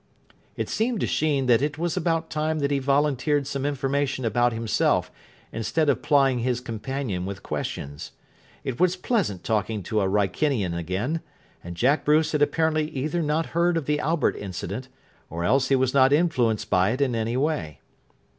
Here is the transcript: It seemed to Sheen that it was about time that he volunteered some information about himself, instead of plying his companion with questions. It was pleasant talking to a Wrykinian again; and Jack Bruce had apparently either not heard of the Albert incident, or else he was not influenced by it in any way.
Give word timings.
It 0.57 0.67
seemed 0.67 0.99
to 1.01 1.05
Sheen 1.05 1.45
that 1.45 1.61
it 1.61 1.77
was 1.77 1.95
about 1.95 2.31
time 2.31 2.57
that 2.57 2.71
he 2.71 2.79
volunteered 2.79 3.45
some 3.45 3.67
information 3.67 4.25
about 4.25 4.51
himself, 4.51 5.11
instead 5.51 5.89
of 5.89 6.01
plying 6.01 6.39
his 6.39 6.59
companion 6.59 7.23
with 7.23 7.43
questions. 7.43 8.11
It 8.63 8.79
was 8.79 8.95
pleasant 8.95 9.43
talking 9.43 9.83
to 9.83 10.01
a 10.01 10.09
Wrykinian 10.09 10.73
again; 10.73 11.21
and 11.63 11.77
Jack 11.77 12.03
Bruce 12.03 12.31
had 12.31 12.41
apparently 12.41 12.89
either 12.89 13.21
not 13.21 13.45
heard 13.53 13.77
of 13.77 13.85
the 13.85 13.99
Albert 13.99 14.35
incident, 14.37 14.87
or 15.29 15.43
else 15.43 15.67
he 15.67 15.75
was 15.75 15.93
not 15.93 16.11
influenced 16.11 16.71
by 16.71 16.89
it 16.89 16.99
in 17.01 17.13
any 17.13 17.37
way. 17.37 17.79